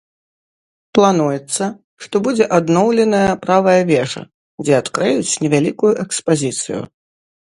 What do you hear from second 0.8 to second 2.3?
Плануецца, што